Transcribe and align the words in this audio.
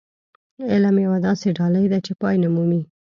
علم 0.71 0.95
يوه 1.05 1.17
داسې 1.27 1.47
ډالۍ 1.57 1.85
ده 1.91 1.99
چې 2.05 2.11
پای 2.21 2.35
نه 2.43 2.49
مومي. 2.55 2.81